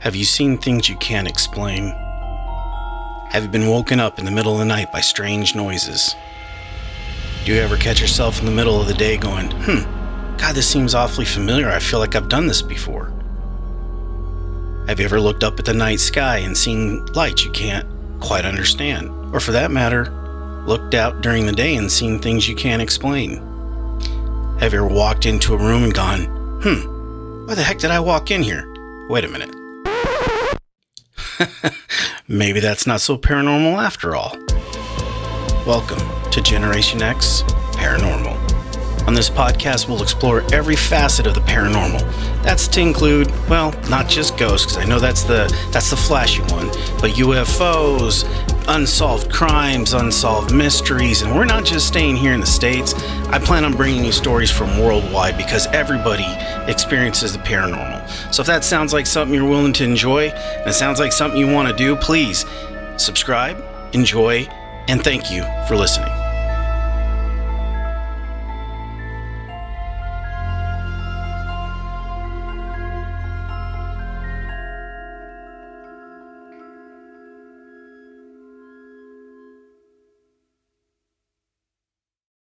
[0.00, 1.88] Have you seen things you can't explain?
[3.32, 6.16] Have you been woken up in the middle of the night by strange noises?
[7.44, 10.66] Do you ever catch yourself in the middle of the day going, hmm, God, this
[10.66, 11.68] seems awfully familiar.
[11.68, 13.12] I feel like I've done this before.
[14.88, 17.86] Have you ever looked up at the night sky and seen lights you can't
[18.20, 19.10] quite understand?
[19.34, 20.06] Or for that matter,
[20.66, 23.36] looked out during the day and seen things you can't explain?
[24.60, 26.24] Have you ever walked into a room and gone,
[26.62, 28.66] hmm, why the heck did I walk in here?
[29.10, 29.59] Wait a minute.
[32.28, 34.36] Maybe that's not so paranormal after all.
[35.66, 37.42] Welcome to Generation X
[37.72, 38.36] Paranormal.
[39.06, 42.00] On this podcast, we'll explore every facet of the paranormal.
[42.42, 46.42] That's to include, well, not just ghosts, because I know that's the that's the flashy
[46.42, 46.68] one,
[47.00, 48.24] but UFOs,
[48.68, 52.94] unsolved crimes, unsolved mysteries, and we're not just staying here in the states.
[53.28, 56.26] I plan on bringing you stories from worldwide because everybody
[56.70, 58.08] experiences the paranormal.
[58.34, 61.38] So if that sounds like something you're willing to enjoy, and it sounds like something
[61.38, 62.44] you want to do, please
[62.96, 64.46] subscribe, enjoy,
[64.88, 66.19] and thank you for listening.